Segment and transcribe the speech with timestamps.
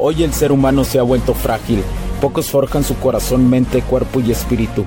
[0.00, 1.82] Hoy el ser humano se ha vuelto frágil.
[2.20, 4.84] Pocos forjan su corazón, mente, cuerpo y espíritu.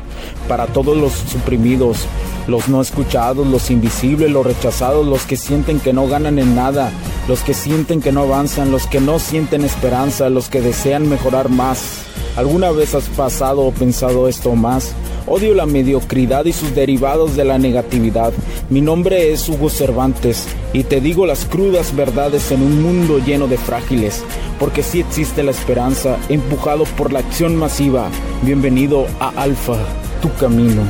[0.48, 2.06] Para todos los suprimidos,
[2.48, 6.92] los no escuchados, los invisibles, los rechazados, los que sienten que no ganan en nada,
[7.28, 11.50] los que sienten que no avanzan, los que no sienten esperanza, los que desean mejorar
[11.50, 12.06] más.
[12.38, 14.94] ¿Alguna vez has pasado o pensado esto más?
[15.28, 18.32] Odio la mediocridad y sus derivados de la negatividad.
[18.70, 23.48] Mi nombre es Hugo Cervantes y te digo las crudas verdades en un mundo lleno
[23.48, 24.24] de frágiles,
[24.62, 28.12] porque sí existe la esperanza, empujado por la acción masiva.
[28.44, 29.76] Bienvenido a Alfa,
[30.22, 30.84] tu camino.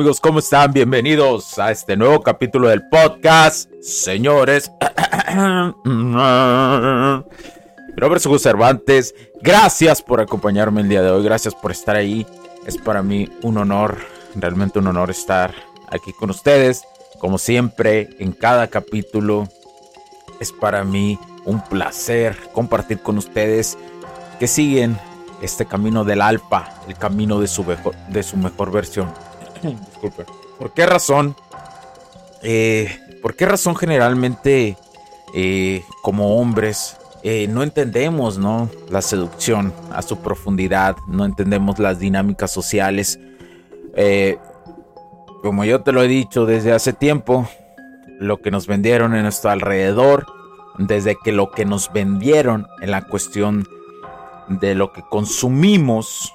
[0.00, 0.18] Amigos?
[0.18, 0.72] ¿Cómo están?
[0.72, 3.70] Bienvenidos a este nuevo capítulo del podcast.
[3.82, 4.72] Señores,
[5.84, 5.92] mi
[8.00, 9.14] nombre Hugo Cervantes.
[9.42, 11.22] Gracias por acompañarme el día de hoy.
[11.22, 12.26] Gracias por estar ahí.
[12.64, 13.98] Es para mí un honor,
[14.36, 15.52] realmente un honor estar
[15.90, 16.84] aquí con ustedes.
[17.18, 19.48] Como siempre, en cada capítulo
[20.40, 23.76] es para mí un placer compartir con ustedes
[24.38, 24.98] que siguen
[25.42, 27.66] este camino del alfa, el camino de su
[28.38, 29.12] mejor versión.
[29.62, 30.24] Disculpe.
[30.58, 31.36] ¿Por qué razón?
[32.42, 34.76] Eh, ¿Por qué razón generalmente
[35.34, 38.70] eh, como hombres eh, no entendemos ¿no?
[38.88, 40.96] la seducción a su profundidad?
[41.06, 43.18] No entendemos las dinámicas sociales.
[45.42, 47.48] como yo te lo he dicho desde hace tiempo,
[48.18, 50.26] lo que nos vendieron en nuestro alrededor,
[50.78, 53.66] desde que lo que nos vendieron en la cuestión
[54.48, 56.34] de lo que consumimos,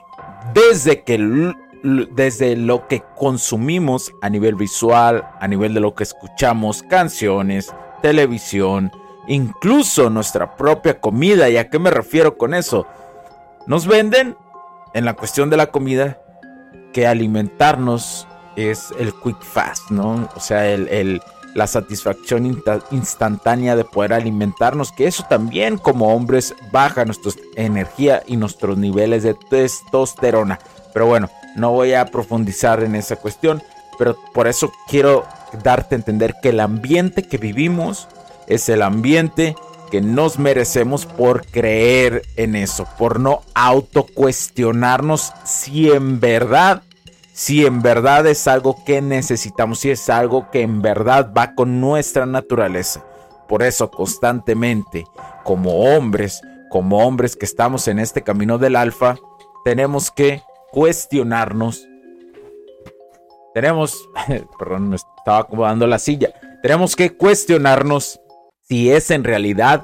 [0.53, 1.53] desde que
[1.85, 8.91] desde lo que consumimos a nivel visual, a nivel de lo que escuchamos, canciones, televisión,
[9.27, 11.49] incluso nuestra propia comida.
[11.49, 12.87] ¿Y a qué me refiero con eso?
[13.67, 14.35] Nos venden
[14.93, 16.19] en la cuestión de la comida
[16.91, 20.29] que alimentarnos es el quick fast, ¿no?
[20.35, 21.21] O sea, el,
[21.53, 22.61] la satisfacción
[22.91, 29.23] instantánea de poder alimentarnos, que eso también como hombres baja nuestra energía y nuestros niveles
[29.23, 30.59] de testosterona.
[30.93, 33.63] Pero bueno, no voy a profundizar en esa cuestión,
[33.97, 35.25] pero por eso quiero
[35.63, 38.07] darte a entender que el ambiente que vivimos
[38.47, 39.55] es el ambiente
[39.89, 46.83] que nos merecemos por creer en eso, por no autocuestionarnos si en verdad,
[47.33, 51.79] si en verdad es algo que necesitamos, si es algo que en verdad va con
[51.79, 53.03] nuestra naturaleza.
[53.47, 55.05] Por eso constantemente,
[55.43, 59.15] como hombres, como hombres que estamos en este camino del alfa,
[59.63, 60.41] tenemos que
[60.75, 61.87] cuestionarnos.
[63.53, 64.09] Tenemos,
[64.59, 66.33] perdón, me estaba acomodando la silla.
[66.61, 68.19] Tenemos que cuestionarnos
[68.67, 69.83] si es en realidad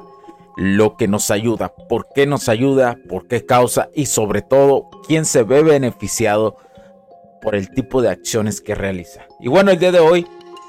[0.58, 5.24] lo que nos ayuda, por qué nos ayuda, por qué causa y sobre todo quién
[5.24, 6.58] se ve beneficiado
[7.40, 9.22] por el tipo de acciones que realiza.
[9.40, 10.26] Y bueno, el día de hoy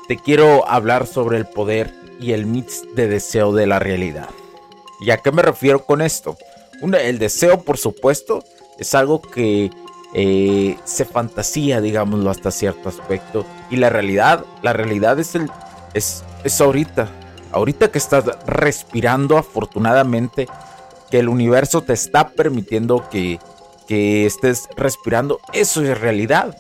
[0.08, 4.30] te quiero hablar sobre el poder y el mix de deseo de la realidad.
[5.02, 6.38] ¿Y a qué me refiero con esto?
[6.82, 8.44] el deseo, por supuesto,
[8.78, 9.70] es algo que
[10.14, 13.46] eh, se fantasía, digámoslo, hasta cierto aspecto.
[13.70, 15.50] Y la realidad, la realidad es el.
[15.94, 17.10] Es, es ahorita.
[17.52, 20.48] Ahorita que estás respirando, afortunadamente,
[21.12, 23.40] que el universo te está permitiendo que,
[23.88, 25.40] que estés respirando.
[25.52, 26.58] Eso es realidad.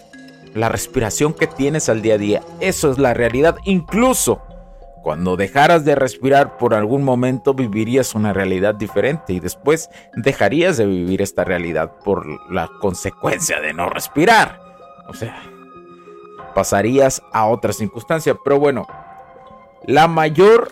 [0.53, 2.43] La respiración que tienes al día a día.
[2.59, 3.57] Eso es la realidad.
[3.65, 4.41] Incluso
[5.03, 10.85] cuando dejaras de respirar por algún momento vivirías una realidad diferente y después dejarías de
[10.85, 14.61] vivir esta realidad por la consecuencia de no respirar.
[15.09, 15.43] O sea,
[16.55, 18.35] pasarías a otra circunstancia.
[18.43, 18.87] Pero bueno,
[19.85, 20.71] la mayor...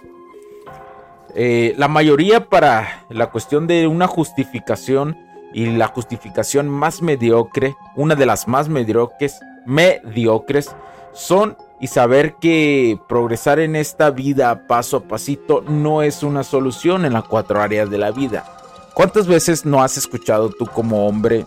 [1.33, 5.17] Eh, la mayoría para la cuestión de una justificación
[5.53, 10.75] y la justificación más mediocre, una de las más mediocres, mediocres,
[11.13, 17.05] son y saber que progresar en esta vida paso a pasito no es una solución
[17.05, 18.45] en las cuatro áreas de la vida.
[18.93, 21.45] ¿Cuántas veces no has escuchado tú como hombre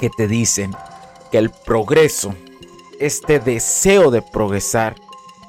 [0.00, 0.74] que te dicen
[1.30, 2.34] que el progreso,
[2.98, 4.96] este deseo de progresar,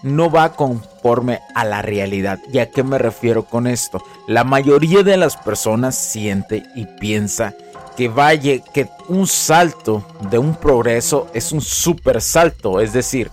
[0.03, 2.39] no va conforme a la realidad?
[2.53, 4.03] ¿Y a qué me refiero con esto?
[4.27, 7.55] La mayoría de las personas siente y piensa
[7.97, 13.31] que vaya, que un salto de un progreso es un super salto, es decir,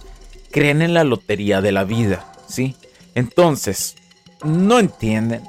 [0.56, 2.76] creen en la lotería de la vida, ¿sí?
[3.14, 3.94] Entonces,
[4.43, 5.43] no entienden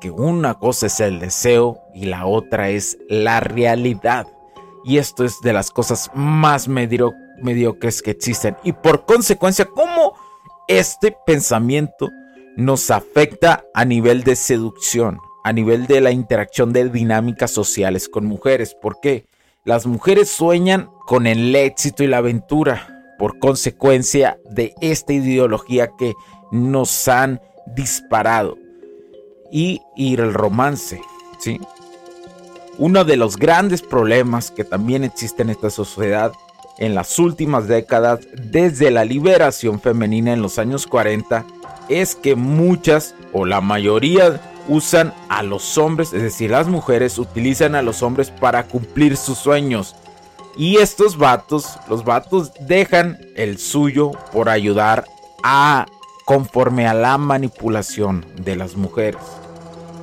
[0.00, 4.28] que una cosa es el deseo y la otra es la realidad.
[4.84, 8.56] Y esto es de las cosas más mediocres que existen.
[8.62, 10.12] Y por consecuencia, cómo
[10.68, 12.08] este pensamiento
[12.56, 18.26] nos afecta a nivel de seducción, a nivel de la interacción de dinámicas sociales con
[18.26, 18.76] mujeres.
[18.80, 19.26] ¿Por qué?
[19.64, 26.14] Las mujeres sueñan con el éxito y la aventura por consecuencia de esta ideología que
[26.50, 27.40] nos han
[27.74, 28.56] disparado.
[29.50, 31.00] Y, el romance,
[31.38, 31.60] ¿sí?
[32.78, 36.32] Uno de los grandes problemas que también existe en esta sociedad
[36.78, 41.44] en las últimas décadas, desde la liberación femenina en los años 40,
[41.88, 47.74] es que muchas o la mayoría usan a los hombres, es decir, las mujeres utilizan
[47.74, 49.94] a los hombres para cumplir sus sueños.
[50.56, 55.04] Y estos vatos, los vatos dejan el suyo por ayudar
[55.42, 55.86] a
[56.24, 59.20] conforme a la manipulación de las mujeres.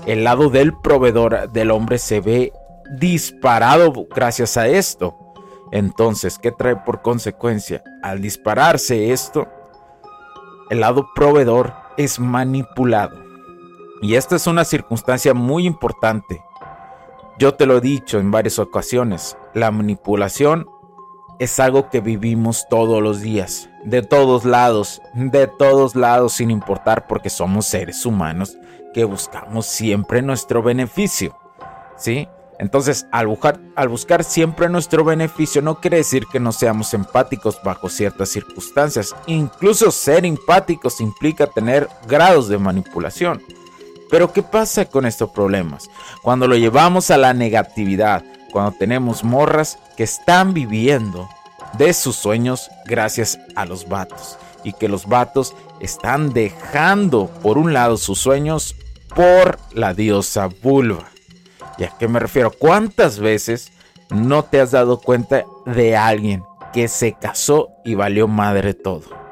[0.06, 2.54] El lado del proveedor del hombre se ve
[3.00, 5.16] disparado gracias a esto.
[5.72, 7.84] Entonces, ¿qué trae por consecuencia?
[8.04, 9.48] Al dispararse esto,
[10.70, 13.18] el lado proveedor es manipulado.
[14.02, 16.44] Y esta es una circunstancia muy importante.
[17.40, 20.68] Yo te lo he dicho en varias ocasiones, la manipulación
[21.40, 27.08] es algo que vivimos todos los días, de todos lados, de todos lados sin importar
[27.08, 28.56] porque somos seres humanos
[28.94, 31.36] que buscamos siempre nuestro beneficio.
[31.98, 32.28] ¿Sí?
[32.60, 37.60] Entonces, al buscar, al buscar siempre nuestro beneficio no quiere decir que no seamos empáticos
[37.64, 39.16] bajo ciertas circunstancias.
[39.26, 43.42] Incluso ser empáticos implica tener grados de manipulación.
[44.14, 45.90] Pero ¿qué pasa con estos problemas?
[46.22, 51.28] Cuando lo llevamos a la negatividad, cuando tenemos morras que están viviendo
[51.80, 57.74] de sus sueños gracias a los vatos y que los vatos están dejando por un
[57.74, 58.76] lado sus sueños
[59.16, 61.10] por la diosa vulva.
[61.80, 62.52] ¿Y a qué me refiero?
[62.52, 63.72] ¿Cuántas veces
[64.12, 69.23] no te has dado cuenta de alguien que se casó y valió madre todo?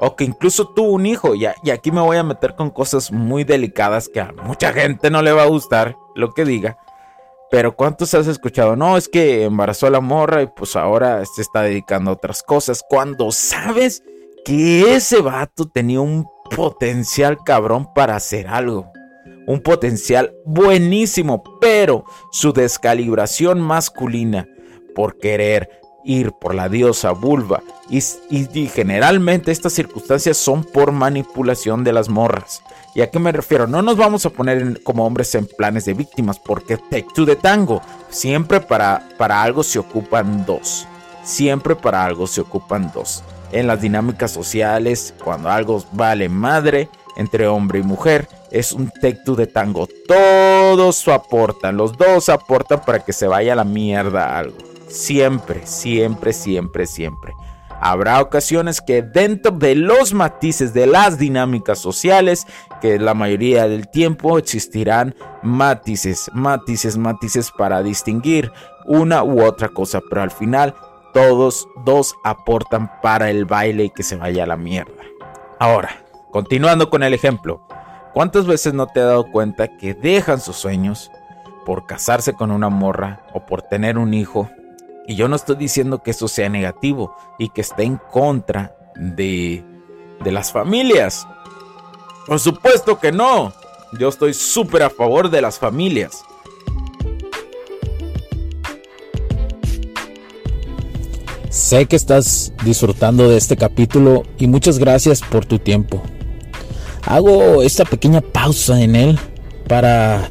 [0.00, 1.34] O que incluso tuvo un hijo.
[1.34, 5.10] Y, y aquí me voy a meter con cosas muy delicadas que a mucha gente
[5.10, 6.78] no le va a gustar lo que diga.
[7.50, 8.76] Pero ¿cuántos has escuchado?
[8.76, 12.42] No, es que embarazó a la morra y pues ahora se está dedicando a otras
[12.42, 12.84] cosas.
[12.88, 14.04] Cuando sabes
[14.44, 18.92] que ese vato tenía un potencial cabrón para hacer algo.
[19.48, 24.46] Un potencial buenísimo, pero su descalibración masculina
[24.94, 28.00] por querer ir por la diosa vulva y,
[28.68, 32.62] generalmente estas circunstancias son por manipulación de las morras.
[32.94, 33.66] ¿Y a qué me refiero?
[33.66, 37.36] No nos vamos a poner como hombres en planes de víctimas porque take two de
[37.36, 37.82] tango.
[38.08, 40.86] Siempre para, para algo se ocupan dos.
[41.24, 43.22] Siempre para algo se ocupan dos.
[43.52, 49.20] En las dinámicas sociales, cuando algo vale madre entre hombre y mujer, es un take
[49.36, 49.88] de tango.
[50.06, 54.69] Todos aportan, los dos aportan para que se vaya a la mierda algo.
[54.90, 57.32] Siempre, siempre, siempre, siempre.
[57.80, 62.46] Habrá ocasiones que dentro de los matices de las dinámicas sociales,
[62.80, 68.52] que la mayoría del tiempo existirán matices, matices, matices para distinguir
[68.84, 70.74] una u otra cosa, pero al final
[71.14, 75.02] todos dos aportan para el baile y que se vaya a la mierda.
[75.58, 77.62] Ahora, continuando con el ejemplo,
[78.12, 81.10] ¿cuántas veces no te has dado cuenta que dejan sus sueños
[81.64, 84.50] por casarse con una morra o por tener un hijo
[85.10, 89.64] y yo no estoy diciendo que eso sea negativo y que esté en contra de,
[90.22, 91.26] de las familias.
[92.28, 93.52] Por supuesto que no.
[93.98, 96.22] Yo estoy súper a favor de las familias.
[101.48, 106.00] Sé que estás disfrutando de este capítulo y muchas gracias por tu tiempo.
[107.02, 109.18] Hago esta pequeña pausa en él
[109.66, 110.30] para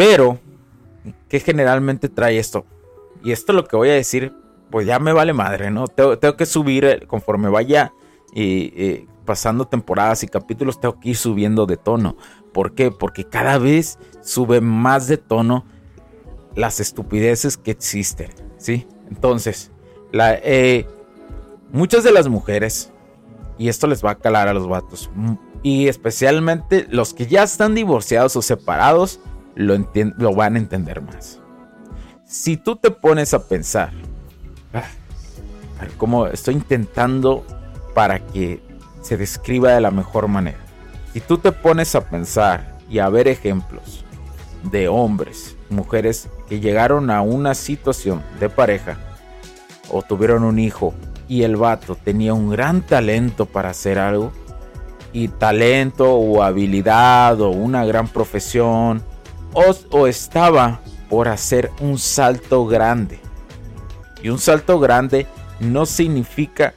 [0.00, 0.38] Pero,
[1.28, 2.64] ¿qué generalmente trae esto?
[3.22, 4.32] Y esto lo que voy a decir,
[4.70, 5.88] pues ya me vale madre, ¿no?
[5.88, 7.92] Tengo, que subir eh, conforme vaya
[9.26, 12.16] pasando temporadas y capítulos, tengo que ir subiendo de tono.
[12.54, 12.90] ¿Por qué?
[12.90, 15.66] Porque cada vez sube más de tono
[16.54, 18.88] las estupideces que existen, ¿sí?
[19.10, 19.70] Entonces,
[20.14, 20.86] eh,
[21.72, 22.90] muchas de las mujeres,
[23.58, 25.10] y esto les va a calar a los vatos,
[25.62, 29.20] y especialmente los que ya están divorciados o separados,
[29.54, 29.76] lo,
[30.16, 31.40] lo van a entender más.
[32.24, 33.90] Si tú te pones a pensar,
[34.72, 34.84] ah,
[35.96, 37.44] como estoy intentando
[37.94, 38.62] para que
[39.02, 40.58] se describa de la mejor manera.
[41.12, 44.04] Si tú te pones a pensar y a ver ejemplos
[44.62, 48.98] de hombres, mujeres que llegaron a una situación de pareja
[49.90, 50.94] o tuvieron un hijo
[51.28, 54.32] y el vato tenía un gran talento para hacer algo
[55.12, 59.02] y talento o habilidad o una gran profesión
[59.52, 63.20] o, estaba por hacer un salto grande.
[64.22, 65.26] Y un salto grande
[65.58, 66.74] no significa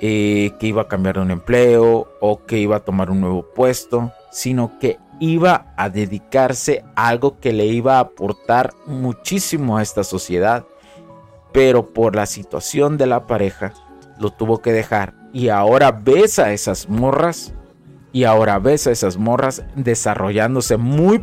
[0.00, 3.46] eh, que iba a cambiar de un empleo o que iba a tomar un nuevo
[3.54, 9.82] puesto, sino que iba a dedicarse a algo que le iba a aportar muchísimo a
[9.82, 10.66] esta sociedad.
[11.52, 13.72] Pero por la situación de la pareja,
[14.18, 15.14] lo tuvo que dejar.
[15.32, 17.54] Y ahora ves a esas morras.
[18.16, 21.22] Y ahora ves a esas morras desarrollándose muy,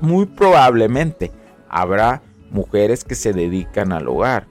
[0.00, 1.30] muy probablemente.
[1.68, 4.46] Habrá mujeres que se dedican al hogar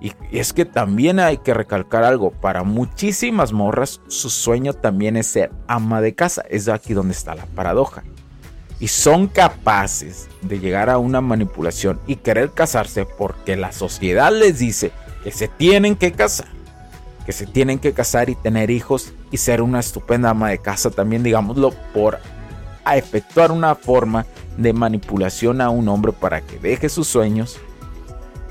[0.00, 5.26] y es que también hay que recalcar algo, para muchísimas morras su sueño también es
[5.26, 8.04] ser ama de casa, es aquí donde está la paradoja.
[8.78, 14.60] Y son capaces de llegar a una manipulación y querer casarse porque la sociedad les
[14.60, 14.92] dice
[15.24, 16.46] que se tienen que casar,
[17.24, 20.90] que se tienen que casar y tener hijos y ser una estupenda ama de casa
[20.90, 22.18] también, digámoslo, por
[22.84, 24.26] a efectuar una forma
[24.56, 27.58] de manipulación a un hombre para que deje sus sueños.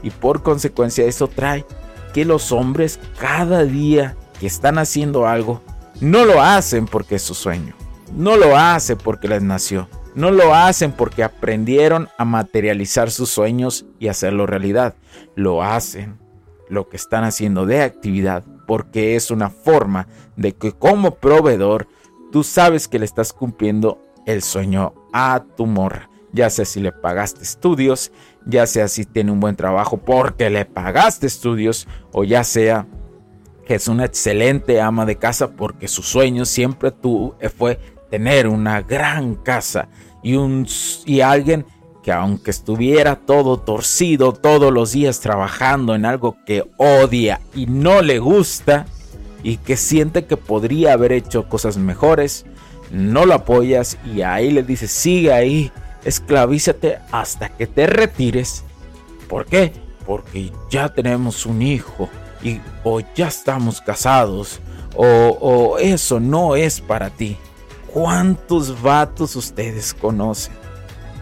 [0.01, 1.65] Y por consecuencia eso trae
[2.13, 5.61] que los hombres cada día que están haciendo algo
[6.01, 7.75] no lo hacen porque es su sueño,
[8.11, 13.85] no lo hacen porque les nació, no lo hacen porque aprendieron a materializar sus sueños
[13.99, 14.95] y hacerlo realidad,
[15.35, 16.17] lo hacen
[16.69, 21.87] lo que están haciendo de actividad porque es una forma de que como proveedor
[22.31, 26.09] tú sabes que le estás cumpliendo el sueño a tu morra.
[26.31, 28.11] Ya sea si le pagaste estudios,
[28.45, 32.87] ya sea si tiene un buen trabajo porque le pagaste estudios, o ya sea
[33.65, 37.79] que es una excelente ama de casa porque su sueño siempre tú fue
[38.09, 39.87] tener una gran casa
[40.21, 40.67] y, un,
[41.05, 41.65] y alguien
[42.03, 48.01] que aunque estuviera todo torcido todos los días trabajando en algo que odia y no
[48.01, 48.85] le gusta
[49.41, 52.45] y que siente que podría haber hecho cosas mejores,
[52.91, 55.71] no lo apoyas y ahí le dices sigue ahí
[56.05, 58.63] esclavízate hasta que te retires.
[59.27, 59.73] ¿Por qué?
[60.05, 62.09] Porque ya tenemos un hijo
[62.43, 64.59] y o ya estamos casados
[64.95, 67.37] o, o eso no es para ti.
[67.91, 70.62] ¿Cuántos vatos ustedes conocen?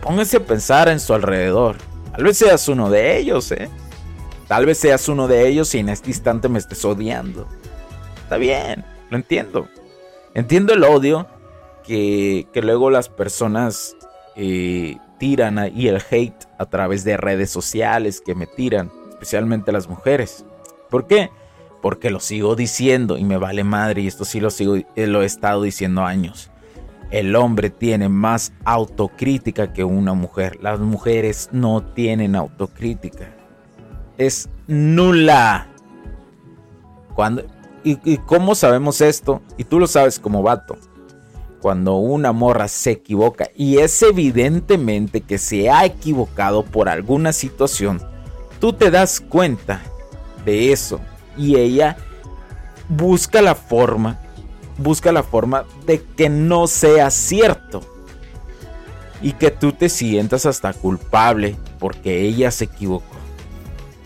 [0.02, 1.78] Pónganse a pensar en su alrededor.
[2.12, 3.70] Tal vez seas uno de ellos, ¿eh?
[4.48, 7.48] Tal vez seas uno de ellos y en este instante me estés odiando.
[8.24, 9.68] Está bien, lo entiendo.
[10.34, 11.28] Entiendo el odio
[11.86, 13.96] que, que luego las personas
[14.36, 19.88] eh, tiran y el hate a través de redes sociales que me tiran, especialmente las
[19.88, 20.46] mujeres.
[20.90, 21.30] ¿Por qué?
[21.82, 25.22] Porque lo sigo diciendo y me vale madre y esto sí lo sigo, eh, lo
[25.22, 26.51] he estado diciendo años.
[27.12, 30.58] El hombre tiene más autocrítica que una mujer.
[30.62, 33.36] Las mujeres no tienen autocrítica.
[34.18, 35.68] Es nula.
[37.84, 39.42] Y, y, cómo sabemos esto?
[39.58, 40.78] Y tú lo sabes como vato
[41.62, 48.02] cuando una morra se equivoca y es evidentemente que se ha equivocado por alguna situación,
[48.60, 49.82] tú te das cuenta
[50.44, 51.00] de eso
[51.38, 51.98] y ella
[52.90, 54.20] busca la forma,
[54.82, 57.82] busca la forma de que no sea cierto
[59.22, 63.16] y que tú te sientas hasta culpable porque ella se equivocó.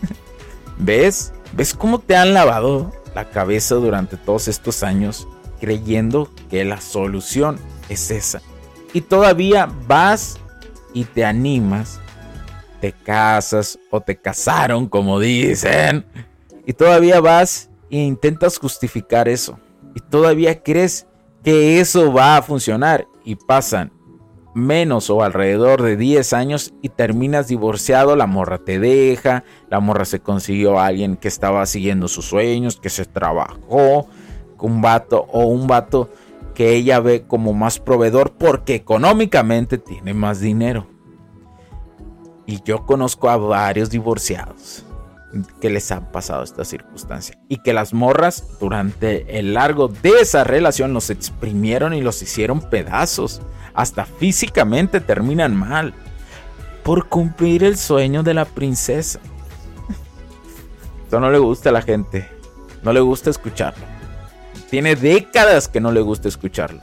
[0.78, 1.32] ¿Ves?
[1.52, 5.26] ¿Ves cómo te han lavado la cabeza durante todos estos años?
[5.60, 8.40] creyendo que la solución es esa.
[8.92, 10.38] Y todavía vas
[10.92, 12.00] y te animas,
[12.80, 16.06] te casas o te casaron, como dicen,
[16.64, 19.58] y todavía vas e intentas justificar eso.
[19.96, 21.06] Y todavía crees
[21.42, 23.92] que eso va a funcionar y pasan
[24.54, 30.04] menos o alrededor de 10 años y terminas divorciado, la morra te deja, la morra
[30.04, 34.06] se consiguió a alguien que estaba siguiendo sus sueños, que se trabajó,
[34.58, 36.10] un vato o un vato
[36.54, 40.86] que ella ve como más proveedor porque económicamente tiene más dinero.
[42.44, 44.85] Y yo conozco a varios divorciados
[45.60, 47.38] que les han pasado esta circunstancia.
[47.48, 52.60] Y que las morras durante el largo de esa relación los exprimieron y los hicieron
[52.60, 53.42] pedazos.
[53.74, 55.94] Hasta físicamente terminan mal.
[56.82, 59.20] Por cumplir el sueño de la princesa.
[61.04, 62.28] Esto no le gusta a la gente.
[62.82, 63.84] No le gusta escucharlo.
[64.70, 66.80] Tiene décadas que no le gusta escucharlo.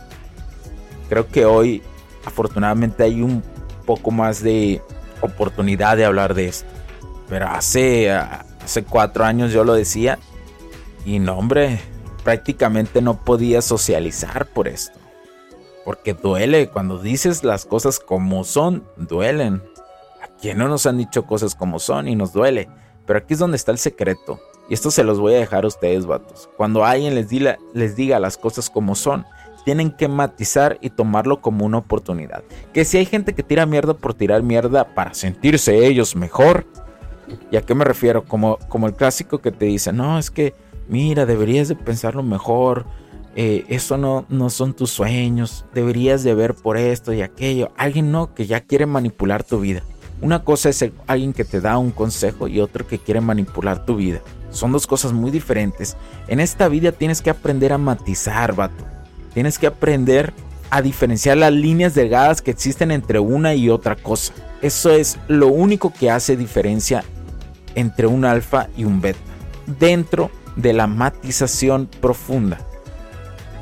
[1.09, 1.81] Creo que hoy
[2.25, 3.43] afortunadamente hay un
[3.85, 4.81] poco más de
[5.21, 6.69] oportunidad de hablar de esto.
[7.41, 10.19] Hace, hace cuatro años yo lo decía
[11.05, 11.79] y no, hombre,
[12.23, 14.99] prácticamente no podía socializar por esto.
[15.85, 19.61] Porque duele, cuando dices las cosas como son, duelen.
[20.21, 22.69] Aquí no nos han dicho cosas como son y nos duele.
[23.05, 24.39] Pero aquí es donde está el secreto.
[24.69, 26.49] Y esto se los voy a dejar a ustedes, vatos.
[26.55, 27.27] Cuando alguien les,
[27.73, 29.25] les diga las cosas como son,
[29.65, 32.43] tienen que matizar y tomarlo como una oportunidad.
[32.73, 36.65] Que si hay gente que tira mierda por tirar mierda para sentirse ellos mejor,
[37.51, 38.25] ¿y a qué me refiero?
[38.25, 40.53] Como, como el clásico que te dice, no, es que,
[40.87, 42.85] mira, deberías de pensarlo mejor,
[43.35, 47.71] eh, eso no, no son tus sueños, deberías de ver por esto y aquello.
[47.77, 49.83] Alguien no, que ya quiere manipular tu vida.
[50.21, 53.95] Una cosa es alguien que te da un consejo y otro que quiere manipular tu
[53.95, 54.21] vida.
[54.51, 55.97] Son dos cosas muy diferentes.
[56.27, 58.85] En esta vida tienes que aprender a matizar, vato.
[59.33, 60.31] Tienes que aprender
[60.73, 64.33] a diferenciar las líneas delgadas que existen entre una y otra cosa.
[64.63, 67.03] Eso es lo único que hace diferencia
[67.75, 69.19] entre un alfa y un beta.
[69.79, 72.59] Dentro de la matización profunda.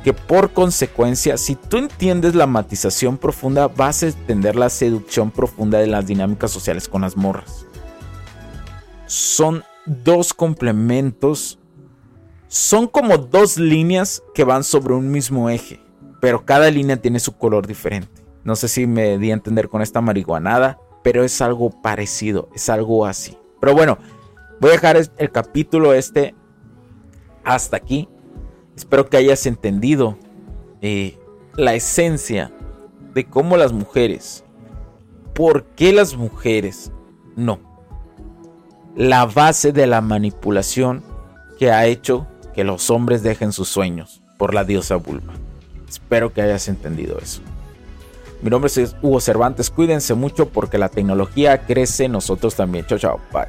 [0.02, 5.80] Que por consecuencia, si tú entiendes la matización profunda, vas a entender la seducción profunda
[5.80, 7.66] de las dinámicas sociales con las morras.
[9.06, 11.58] Son dos complementos
[12.48, 15.80] son como dos líneas que van sobre un mismo eje,
[16.22, 18.24] pero cada línea tiene su color diferente.
[18.44, 22.68] No sé si me di a entender con esta marihuanada, pero es algo parecido, es
[22.68, 23.36] algo así.
[23.60, 23.98] Pero bueno,
[24.60, 26.36] voy a dejar el capítulo este
[27.42, 28.08] hasta aquí.
[28.76, 30.16] Espero que hayas entendido
[30.80, 31.18] eh,
[31.56, 32.52] la esencia
[33.14, 34.44] de cómo las mujeres,
[35.34, 36.92] por qué las mujeres,
[37.34, 37.58] no,
[38.94, 41.02] la base de la manipulación
[41.58, 45.32] que ha hecho que los hombres dejen sus sueños por la diosa Bulma.
[45.92, 47.42] Espero que hayas entendido eso.
[48.40, 49.68] Mi nombre es Hugo Cervantes.
[49.68, 52.86] Cuídense mucho porque la tecnología crece, nosotros también.
[52.86, 53.20] Chao, chao.
[53.30, 53.48] Bye.